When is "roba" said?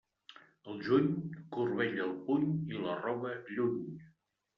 3.03-3.35